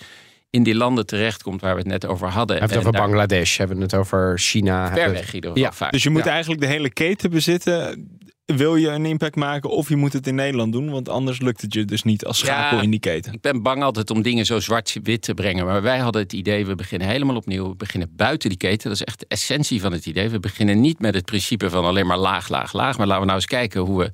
[0.50, 2.56] in die landen terechtkomt waar we het net over hadden.
[2.56, 4.92] We hebben het over Bangladesh, hebben we het over China.
[4.94, 5.72] Ver weg ieder ja.
[5.90, 8.08] Dus je moet eigenlijk de hele keten bezitten
[8.56, 11.60] wil je een impact maken of je moet het in Nederland doen, want anders lukt
[11.60, 12.82] het je dus niet als schakel Ja.
[12.82, 13.32] in die keten.
[13.32, 15.66] Ik ben bang altijd om dingen zo zwart-wit te brengen.
[15.66, 17.68] Maar wij hadden het idee, we beginnen helemaal opnieuw.
[17.68, 18.88] We beginnen buiten die keten.
[18.88, 20.28] Dat is echt de essentie van het idee.
[20.28, 22.98] We beginnen niet met het principe van alleen maar laag, laag, laag.
[22.98, 24.10] Maar laten we nou eens kijken hoe we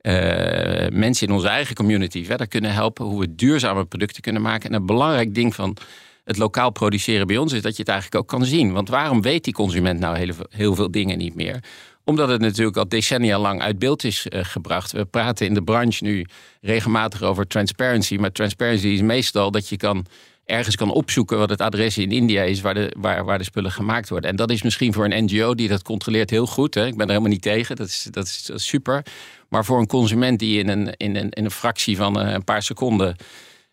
[0.00, 3.04] eh, mensen in onze eigen community verder kunnen helpen.
[3.04, 4.70] Hoe we duurzame producten kunnen maken.
[4.70, 5.76] En een belangrijk ding van
[6.24, 8.72] het lokaal produceren bij ons is dat je het eigenlijk ook kan zien.
[8.72, 11.62] Want waarom weet die consument nou heel, heel veel dingen niet meer?
[12.12, 14.92] Omdat het natuurlijk al decennia lang uit beeld is eh, gebracht.
[14.92, 16.26] We praten in de branche nu
[16.60, 18.16] regelmatig over transparency.
[18.16, 20.06] Maar transparency is meestal dat je kan
[20.44, 23.72] ergens kan opzoeken wat het adres in India is waar de, waar, waar de spullen
[23.72, 24.30] gemaakt worden.
[24.30, 26.74] En dat is misschien voor een NGO die dat controleert heel goed.
[26.74, 26.86] Hè.
[26.86, 27.76] Ik ben er helemaal niet tegen.
[27.76, 29.04] Dat is, dat is, dat is super.
[29.48, 32.44] Maar voor een consument die in een, in een, in een fractie van eh, een
[32.44, 33.16] paar seconden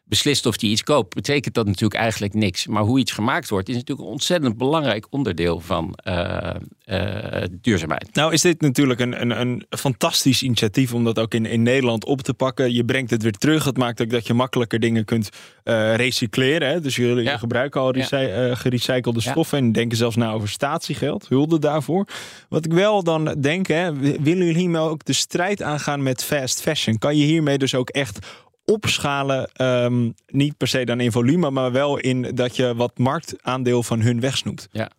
[0.09, 2.67] beslist of hij iets koopt, betekent dat natuurlijk eigenlijk niks.
[2.67, 6.49] Maar hoe iets gemaakt wordt, is natuurlijk een ontzettend belangrijk onderdeel van eh,
[6.85, 8.09] eh, duurzaamheid.
[8.13, 12.05] Nou is dit natuurlijk een, een, een fantastisch initiatief om dat ook in, in Nederland
[12.05, 12.73] op te pakken.
[12.73, 13.63] Je brengt het weer terug.
[13.65, 15.29] Het maakt ook dat je makkelijker dingen kunt
[15.63, 16.69] eh, recycleren.
[16.69, 16.81] Hè?
[16.81, 17.37] Dus jullie Ja.
[17.37, 19.31] gebruiken al eh, gerecyclede Ja.
[19.31, 21.27] stoffen en denken zelfs na over statiegeld.
[21.27, 22.07] Hulde daarvoor.
[22.49, 26.61] Wat ik wel dan denk, hè, willen jullie hiermee ook de strijd aangaan met fast
[26.61, 26.97] fashion?
[26.97, 28.27] Kan je hiermee dus ook echt
[28.69, 33.83] opschalen, ehm, niet per se dan in volume, maar wel in dat je wat marktaandeel
[33.83, 34.67] van hun wegsnoept?
[34.71, 34.91] Ja.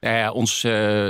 [0.00, 1.08] Nou ja, ons, eh,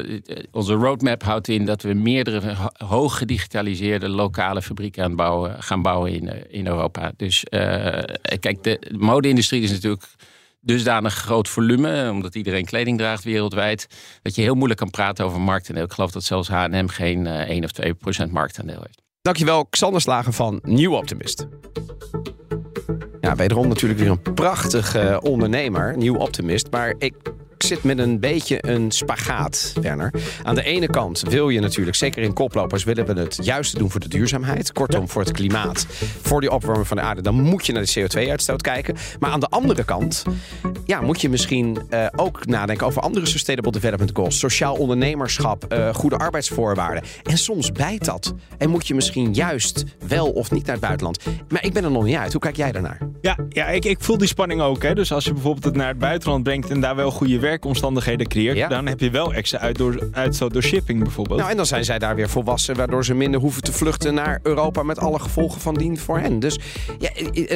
[0.50, 5.62] onze roadmap houdt in dat we meerdere ho- hoog gedigitaliseerde lokale fabrieken aan het bouwen,
[5.62, 7.12] gaan bouwen in, eh, in Europa.
[7.16, 8.02] Dus eh,
[8.40, 10.06] kijk, de mode-industrie is natuurlijk
[10.60, 13.86] dusdanig groot volume, omdat iedereen kleding draagt wereldwijd,
[14.22, 15.84] dat je heel moeilijk kan praten over marktaandeel.
[15.84, 19.02] Ik geloof dat zelfs H&M geen eh 1 of 2 procent marktaandeel heeft.
[19.28, 21.46] Dankjewel, Xander Slagen van Nieuw Optimist.
[23.20, 26.70] Ja, wederom natuurlijk weer een prachtige ondernemer, Nieuw Optimist.
[26.70, 27.14] Maar ik
[27.64, 30.12] zit met een beetje een spagaat, Werner.
[30.42, 33.90] Aan de ene kant wil je natuurlijk, zeker in koplopers, willen we het juiste doen
[33.90, 34.72] voor de duurzaamheid.
[34.72, 35.86] Kortom, voor het klimaat,
[36.22, 37.22] voor die opwarming van de aarde.
[37.22, 38.96] Dan moet je naar de CO2-uitstoot kijken.
[39.18, 40.24] Maar aan de andere kant
[40.84, 44.38] ja, moet je misschien eh, ook nadenken over andere Sustainable Development Goals.
[44.38, 47.02] Sociaal ondernemerschap, eh, goede arbeidsvoorwaarden.
[47.22, 48.34] En soms bijt dat.
[48.58, 51.18] En moet je misschien juist wel of niet naar het buitenland.
[51.48, 52.32] Maar ik ben er nog niet uit.
[52.32, 52.98] Hoe kijk jij daarnaar?
[53.20, 54.82] Ja, ja ik, ik voel die spanning ook.
[54.82, 54.94] Hè.
[54.94, 58.56] Dus als je bijvoorbeeld het naar het buitenland brengt en daar wel goede werkomstandigheden creëert,
[58.56, 58.68] Ja.
[58.68, 61.38] dan heb je wel extra uit door, uitstoot door shipping bijvoorbeeld.
[61.38, 64.40] Nou, en dan zijn zij daar weer volwassen, waardoor ze minder hoeven te vluchten naar
[64.42, 66.38] Europa met alle gevolgen van dien voor hen.
[66.40, 66.58] Dus
[66.98, 67.10] ja,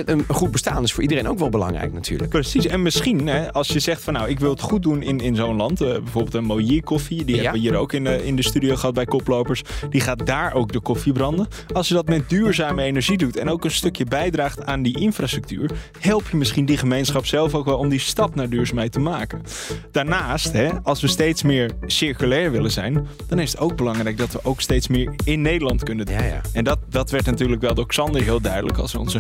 [0.05, 2.31] een goed bestaan is voor iedereen ook wel belangrijk natuurlijk.
[2.31, 5.21] Precies, en misschien hè, als je zegt van nou, ik wil het goed doen in,
[5.21, 5.81] in zo'n land.
[5.81, 7.43] eh, bijvoorbeeld een Moïer koffie, die Ja.
[7.43, 9.63] hebben we hier ook in de, in de studio gehad bij Koplopers.
[9.91, 11.47] Die gaat daar ook de koffie branden.
[11.73, 15.71] Als je dat met duurzame energie doet en ook een stukje bijdraagt aan die infrastructuur,
[16.01, 19.43] help je misschien die gemeenschap zelf ook wel om die stap naar duurzaamheid te maken.
[19.91, 24.33] Daarnaast, hè, als we steeds meer circulair willen zijn, dan is het ook belangrijk dat
[24.33, 26.15] we ook steeds meer in Nederland kunnen doen.
[26.15, 26.41] Ja, ja.
[26.53, 28.79] En dat, dat werd natuurlijk wel door Xander heel duidelijk.
[28.79, 29.19] Als we onze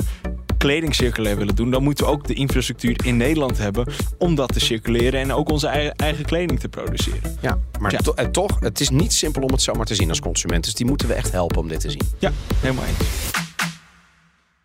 [0.58, 3.86] kleding circulair willen doen, dan moeten we ook de infrastructuur in Nederland hebben
[4.18, 7.36] om dat te circuleren en ook onze eigen, eigen kleding te produceren.
[7.40, 7.98] Ja, maar Ja.
[7.98, 10.64] to- en toch, het is niet simpel om het zomaar te zien als consument.
[10.64, 12.02] Dus die moeten we echt helpen om dit te zien.
[12.18, 12.96] Ja, helemaal eens.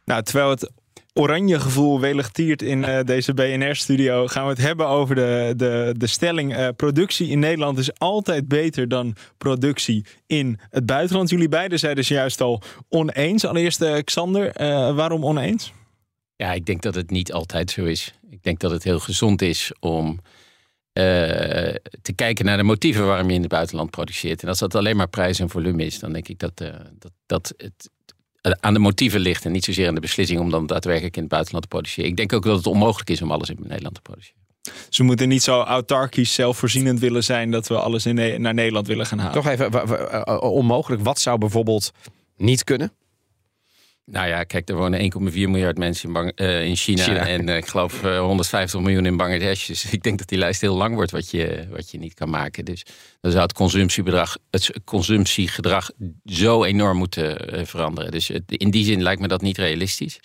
[0.06, 0.72] Nou, terwijl het
[1.18, 5.94] oranje gevoel welig tiert in eh, deze BNR-studio, gaan we het hebben over de, de,
[5.98, 11.30] de stelling: eh, productie in Nederland is altijd beter dan productie in het buitenland.
[11.30, 13.46] Jullie beiden zeiden dus juist al oneens.
[13.46, 14.52] Allereerst, eh, Xander,
[14.96, 15.74] waarom oneens?
[16.36, 18.14] Ja, ik denk dat het niet altijd zo is.
[18.30, 20.20] Ik denk dat het heel gezond is om
[22.02, 24.42] te kijken naar de motieven waarom je in het buitenland produceert.
[24.42, 27.54] En als dat alleen maar prijs en volume is, dan denk ik dat, dat, dat
[27.58, 27.90] het
[28.60, 31.32] aan de motieven ligt en niet zozeer aan de beslissing om dan daadwerkelijk in het
[31.32, 32.10] buitenland te produceren.
[32.10, 34.46] Ik denk ook dat het onmogelijk is om alles in Nederland te produceren.
[34.90, 38.88] Ze moeten niet zo autarkisch, zelfvoorzienend willen zijn dat we alles in, Ne- naar Nederland
[38.88, 39.34] willen gaan halen.
[39.34, 41.04] Toch even eh, onmogelijk.
[41.04, 41.92] Wat zou bijvoorbeeld
[42.38, 42.92] niet kunnen?
[44.12, 47.28] Nou ja, kijk, er wonen 1,4 miljard mensen in, Bang- eh, in China, China.
[47.28, 49.68] en eh, ik geloof eh, 150 miljoen in Bangladesh.
[49.68, 52.30] Dus ik denk dat die lijst heel lang wordt wat je, wat je niet kan
[52.30, 52.66] maken.
[52.66, 52.86] Dus
[53.22, 55.90] dan zou het consumptiebedrag, het consumptiegedrag
[56.26, 58.12] zo enorm moeten eh, veranderen.
[58.12, 60.20] Dus het- in die zin lijkt me dat niet realistisch.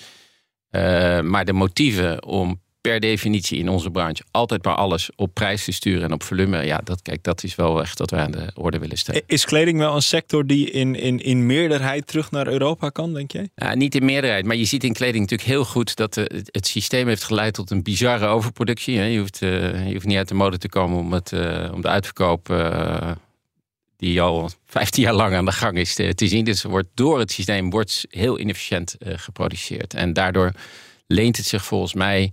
[0.71, 5.65] Eh, maar de motieven om per definitie in onze branche altijd maar alles op prijs
[5.65, 8.31] te sturen en op volume, ja, dat, kijk, dat is wel echt wat wij aan
[8.31, 9.23] de orde willen stellen.
[9.27, 13.33] Is kleding wel een sector die in, in, in meerderheid terug naar Europa kan, denk
[13.33, 13.49] jij?
[13.55, 16.49] Ja, niet in meerderheid, maar je ziet in kleding natuurlijk heel goed dat eh, het,
[16.53, 19.01] het systeem heeft geleid tot een bizarre overproductie.
[19.01, 21.81] Je, hoeft, eh, je hoeft niet uit de mode te komen om, het, eh, om
[21.81, 22.47] de uitverkoop,
[23.97, 26.45] die al 15 jaar lang aan de gang is, te, te zien.
[26.45, 29.95] Dus wordt door het systeem wordt heel inefficiënt geproduceerd.
[29.95, 30.53] En daardoor
[31.07, 32.33] leent het zich volgens mij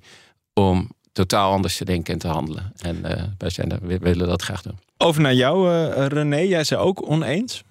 [0.67, 2.74] om totaal anders te denken en te handelen.
[2.78, 4.80] En eh, wij, zijn er, we willen dat graag doen.
[4.98, 6.38] Over naar jou, eh, René.
[6.38, 7.63] Jij zei ook oneens.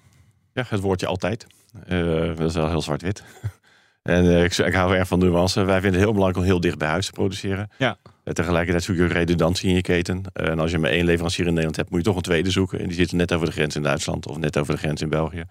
[0.53, 1.47] Ja, het woordje altijd.
[1.89, 3.23] Uh, dat is wel heel zwart-wit.
[4.01, 5.63] en uh, ik, ik, hou erg van nuance.
[5.63, 7.69] Wij vinden het heel belangrijk om heel dicht bij huis te produceren.
[7.77, 7.97] Ja.
[8.03, 10.23] Uh, tegelijkertijd zoek je ook redundantie in je keten.
[10.33, 12.79] en als je maar één leverancier in Nederland hebt, moet je toch een tweede zoeken.
[12.79, 15.09] En die zitten net over de grens in Duitsland of net over de grens in
[15.09, 15.43] België.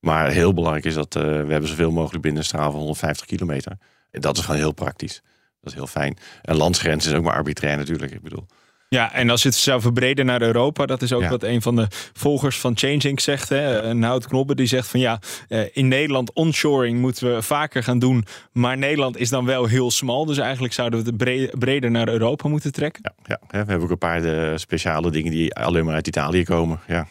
[0.00, 3.78] Maar heel belangrijk is dat we hebben zoveel mogelijk binnen een straal van 150 kilometer.
[4.10, 5.22] En dat is gewoon heel praktisch.
[5.60, 6.16] Dat is heel fijn.
[6.42, 8.12] En landsgrens is ook maar arbitrair natuurlijk.
[8.12, 8.46] Ik bedoel,
[8.88, 11.76] ja, en als je het zou verbreden naar Europa, dat is ook wat een van
[11.76, 13.48] de volgers van Changing zegt.
[13.48, 18.24] Hè, Knobbe, die zegt van ja, eh, in Nederland onshoring moeten we vaker gaan doen.
[18.52, 20.24] Maar Nederland is dan wel heel smal.
[20.24, 23.12] Dus eigenlijk zouden we het breder naar Europa moeten trekken.
[23.24, 26.44] Ja, ja, we hebben ook een paar de speciale dingen die alleen maar uit Italië
[26.44, 26.80] komen.
[26.86, 27.08] Ja,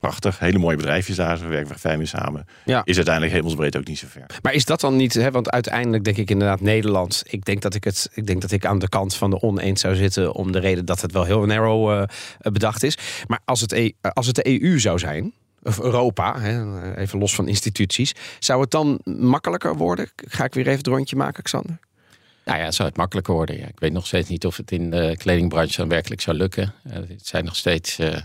[0.00, 0.38] prachtig.
[0.38, 1.38] Hele mooie bedrijfjes daar.
[1.38, 2.46] We werken fijn mee samen.
[2.64, 2.82] Ja.
[2.84, 4.26] Is uiteindelijk hemelsbreed ook niet zo ver.
[4.42, 7.22] Maar is dat dan niet, hè, want uiteindelijk denk ik inderdaad Nederland.
[7.26, 9.80] Ik denk dat ik het, ik denk dat ik aan de kant van de oneens
[9.80, 12.02] zou zitten om de reden dat het wel heel narrow uh,
[12.52, 12.98] bedacht is.
[13.26, 15.32] Maar als het, e, als het de EU zou zijn,
[15.62, 20.10] of Europa, hè, even los van instituties, zou het dan makkelijker worden?
[20.16, 21.78] Ga ik weer even het rondje maken, Xander?
[22.44, 23.58] Nou ja, zou het makkelijker worden.
[23.58, 23.66] Ja.
[23.66, 26.74] Ik weet nog steeds niet of het in de kledingbranche dan werkelijk zou lukken.
[26.88, 27.98] Het zijn nog steeds.
[27.98, 28.16] Uh,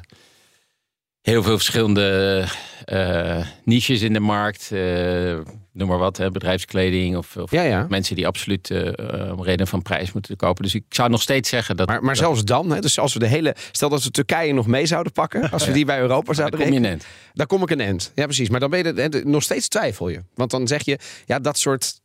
[1.25, 2.43] heel veel verschillende
[2.85, 4.69] uh, niches in de markt.
[4.73, 5.38] Uh,
[5.71, 7.85] noem maar wat, hè, bedrijfskleding of, of ja, ja.
[7.89, 8.91] mensen die absoluut uh,
[9.31, 10.63] om reden van prijs moeten kopen.
[10.63, 11.88] Dus ik zou nog steeds zeggen dat.
[11.88, 13.55] Maar, maar zelfs dan, hè, dus als we de hele.
[13.71, 16.67] Stel dat we Turkije nog mee zouden pakken, als we die bij Europa zouden dan
[16.67, 17.05] kom je een end.
[17.33, 18.11] Dan kom ik een end.
[18.15, 18.49] Ja, precies.
[18.49, 20.23] Maar dan ben je nog steeds twijfel je.
[20.33, 22.01] Want dan zeg je, ja, dat soort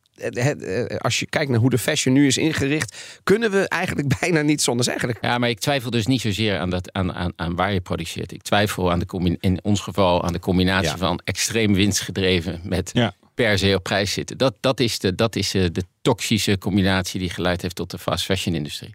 [0.97, 4.61] als je kijkt naar hoe de fashion nu is ingericht, kunnen we eigenlijk bijna niet
[4.61, 5.15] zonder zeggen.
[5.21, 8.31] Ja, maar ik twijfel dus niet zozeer aan, dat, aan, aan, aan waar je produceert.
[8.31, 13.13] Ik twijfel aan de in ons geval aan de combinatie van extreem winstgedreven met ja.
[13.33, 14.37] per se op prijs zitten.
[14.37, 17.97] Dat, dat is, de, dat is de, de toxische combinatie die geleid heeft tot de
[17.97, 18.93] fast fashion industrie.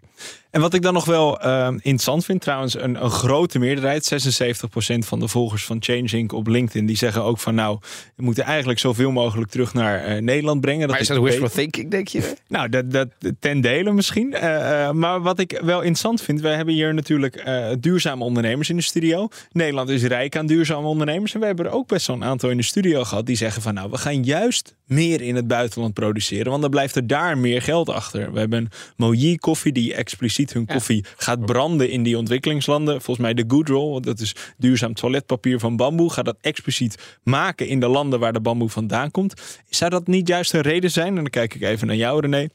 [0.51, 4.29] En wat ik dan nog wel uh, interessant vind, trouwens, een, een grote meerderheid,
[4.63, 7.79] 76% van de volgers van Changing op LinkedIn, die zeggen ook van nou,
[8.15, 10.81] we moeten eigenlijk zoveel mogelijk terug naar uh, Nederland brengen.
[10.81, 12.21] Dat maar is dat wishful thinking, denk je?
[12.47, 13.07] Nou, dat, dat
[13.39, 14.33] ten dele misschien.
[14.33, 17.45] Uh, maar wat ik wel interessant vind, wij hebben hier natuurlijk
[17.79, 19.27] duurzame ondernemers in de studio.
[19.51, 21.33] Nederland is rijk aan duurzame ondernemers.
[21.33, 23.61] En we hebben er ook best wel een aantal in de studio gehad die zeggen
[23.61, 27.37] van nou, we gaan juist meer in het buitenland produceren, want dan blijft er daar
[27.37, 28.33] meer geld achter.
[28.33, 33.01] We hebben Moji koffie die expliciet hun koffie gaat branden in die ontwikkelingslanden.
[33.01, 37.79] Volgens mij de Goodroll, dat is duurzaam toiletpapier van bamboe, gaat dat expliciet maken in
[37.79, 39.33] de landen waar de bamboe vandaan komt.
[39.69, 41.07] Zou dat niet juist een reden zijn?
[41.07, 42.47] En dan kijk ik even naar jou René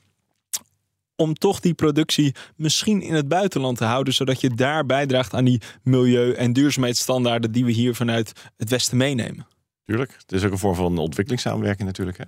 [1.17, 5.45] om toch die productie misschien in het buitenland te houden, zodat je daar bijdraagt aan
[5.45, 9.47] die milieu- en duurzaamheidsstandaarden die we hier vanuit het Westen meenemen.
[9.85, 12.19] Tuurlijk, het is ook een vorm van ontwikkelingssamenwerking natuurlijk.
[12.19, 12.25] Hè?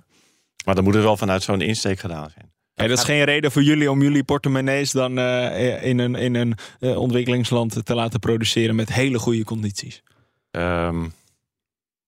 [0.65, 2.54] Maar dan moet het wel vanuit zo'n insteek gedaan zijn.
[2.75, 6.35] Hey, dat is geen reden voor jullie om jullie portemonnees dan uh, in een, in
[6.35, 10.03] een uh, ontwikkelingsland te laten produceren met hele goede condities.
[10.51, 11.13] Um,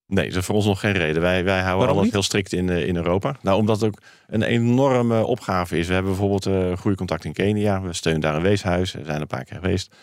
[0.06, 1.22] nee, dat is voor ons nog geen reden.
[1.22, 3.36] Wij, wij houden alles heel strikt in, uh, in Europa.
[3.42, 5.86] Nou, omdat het ook een enorme opgave is.
[5.86, 7.82] We hebben bijvoorbeeld goede contact in Kenia.
[7.82, 8.92] We steunen daar een weeshuis.
[8.92, 9.94] We zijn een paar keer geweest.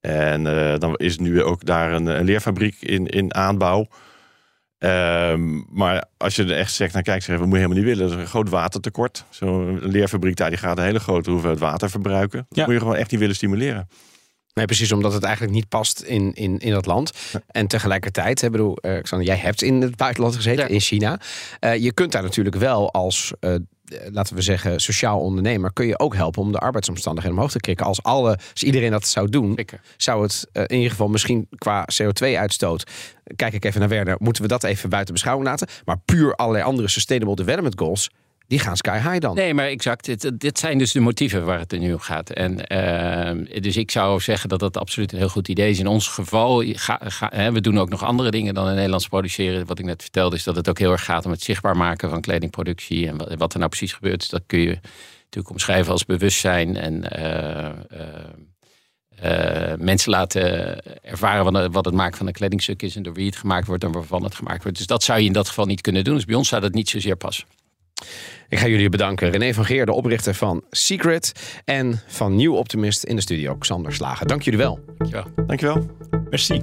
[0.00, 0.44] En
[0.78, 3.88] dan is nu ook daar een, een leerfabriek in, in aanbouw.
[4.84, 8.10] Um, maar als je er echt zegt naar kijkt, zeggen we moeten helemaal niet willen.
[8.10, 9.24] Dat is een groot watertekort.
[9.30, 12.46] Zo'n leerfabriek daar die gaat een hele grote hoeveelheid water verbruiken.
[12.48, 13.88] Dat moet je gewoon echt niet willen stimuleren.
[14.54, 17.12] Nee, precies, omdat het eigenlijk niet past in, in, in dat land.
[17.46, 21.20] En tegelijkertijd, hè, bedoel, uh, Xander, jij hebt in het buitenland gezeten, in China.
[21.60, 23.54] Uh, je kunt daar natuurlijk wel als uh,
[24.10, 27.86] laten we zeggen, sociaal ondernemer, kun je ook helpen om de arbeidsomstandigheden omhoog te krikken.
[27.86, 29.58] Als, alle, als iedereen dat zou doen,
[29.96, 32.90] zou het in ieder geval misschien qua CO2-uitstoot.
[33.36, 35.68] Kijk ik even naar Werner, moeten we dat even buiten beschouwing laten.
[35.84, 38.10] Maar puur allerlei andere sustainable development goals
[38.52, 39.34] die gaan sky high dan.
[39.34, 40.38] Nee, maar exact.
[40.40, 42.30] Dit, zijn dus de motieven waar het er nu om gaat.
[42.30, 45.78] En, uh, dus ik zou zeggen dat dat absoluut een heel goed idee is.
[45.78, 49.08] In ons geval, ga, ga, hè, we doen ook nog andere dingen dan in Nederlands
[49.08, 49.66] produceren.
[49.66, 52.10] Wat ik net vertelde, is dat het ook heel erg gaat om het zichtbaar maken
[52.10, 53.08] van kledingproductie.
[53.08, 54.30] En wat, er nou precies gebeurt.
[54.30, 54.78] Dat kun je
[55.22, 57.04] natuurlijk omschrijven als bewustzijn en.
[57.18, 57.68] Uh,
[59.24, 60.42] uh, mensen laten
[61.04, 63.92] ervaren wat het maken van een kledingstuk is en door wie het gemaakt wordt en
[63.92, 64.78] waarvan het gemaakt wordt.
[64.78, 66.14] Dus dat zou je in dat geval niet kunnen doen.
[66.14, 67.46] Dus bij ons zou dat niet zozeer passen.
[68.48, 69.30] Ik ga jullie bedanken.
[69.30, 71.32] René van Geer, de oprichter van Secret.
[71.64, 74.26] En van Nieuw Optimist in de studio, Xander Slagen.
[74.26, 74.78] Dank jullie wel.
[74.98, 75.26] Dankjewel.
[75.46, 75.86] Dankjewel.
[76.30, 76.62] Merci.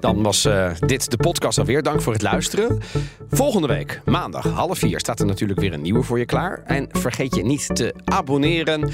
[0.00, 1.82] Dan was uh, dit de podcast alweer.
[1.82, 2.78] Dank voor het luisteren.
[3.30, 6.62] Volgende week, maandag, half vier, staat er natuurlijk weer een nieuwe voor je klaar.
[6.64, 8.90] En vergeet je niet te abonneren.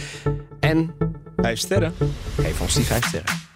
[0.60, 0.94] En...
[1.42, 1.94] Vijf sterren.
[2.36, 3.49] Geef ons die vijf sterren.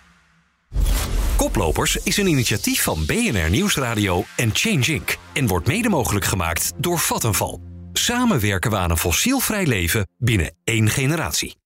[1.37, 5.17] Koplopers is een initiatief van BNR Nieuwsradio en Change Inc.
[5.33, 7.61] En wordt mede mogelijk gemaakt door Vattenval.
[7.93, 11.57] Samen werken we aan een fossielvrij leven binnen één generatie.